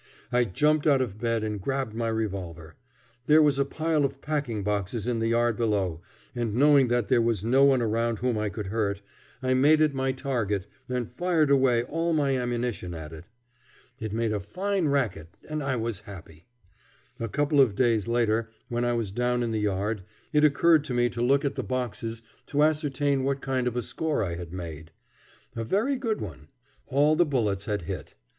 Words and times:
I 0.31 0.45
jumped 0.45 0.87
out 0.87 0.99
of 0.99 1.19
bed 1.19 1.43
and 1.43 1.61
grabbed 1.61 1.93
my 1.93 2.07
revolver. 2.07 2.73
There 3.27 3.39
was 3.43 3.59
a 3.59 3.65
pile 3.65 4.03
of 4.03 4.19
packing 4.19 4.63
boxes 4.63 5.05
in 5.05 5.19
the 5.19 5.27
yard 5.27 5.55
below, 5.57 6.01
and, 6.33 6.55
knowing 6.55 6.87
that 6.87 7.07
there 7.07 7.21
was 7.21 7.45
no 7.45 7.63
one 7.65 7.83
around 7.83 8.17
whom 8.17 8.35
I 8.35 8.49
could 8.49 8.65
hurt, 8.73 9.03
I 9.43 9.53
made 9.53 9.79
it 9.79 9.93
my 9.93 10.11
target 10.11 10.65
and 10.89 11.07
fired 11.11 11.51
away 11.51 11.83
all 11.83 12.13
my 12.13 12.35
ammunition 12.35 12.95
at 12.95 13.13
it. 13.13 13.29
It 13.99 14.11
made 14.11 14.33
a 14.33 14.39
fine 14.39 14.87
racket, 14.87 15.37
and 15.47 15.61
I 15.61 15.75
was 15.75 15.99
happy. 15.99 16.47
A 17.19 17.29
couple 17.29 17.61
of 17.61 17.75
days 17.75 18.07
later, 18.07 18.49
when 18.69 18.83
I 18.83 18.93
was 18.93 19.11
down 19.11 19.43
in 19.43 19.51
the 19.51 19.59
yard, 19.59 20.01
it 20.33 20.43
occurred 20.43 20.83
to 20.85 20.95
me 20.95 21.09
to 21.09 21.21
look 21.21 21.45
at 21.45 21.53
the 21.53 21.63
boxes 21.63 22.23
to 22.47 22.63
ascertain 22.63 23.23
what 23.23 23.39
kind 23.39 23.67
of 23.67 23.75
a 23.75 23.83
score 23.83 24.23
I 24.23 24.33
had 24.33 24.51
made. 24.51 24.89
A 25.55 25.63
very 25.63 25.95
good 25.95 26.21
one. 26.21 26.47
All 26.87 27.15
the 27.15 27.23
bullets 27.23 27.65
had 27.65 27.83
hit. 27.83 28.15